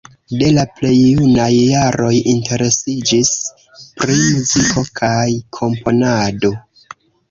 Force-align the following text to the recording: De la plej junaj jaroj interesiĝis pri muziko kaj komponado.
De 0.37 0.47
la 0.53 0.61
plej 0.79 0.93
junaj 0.99 1.49
jaroj 1.73 2.15
interesiĝis 2.33 3.31
pri 3.77 4.19
muziko 4.25 4.89
kaj 5.05 5.31
komponado. 5.63 6.57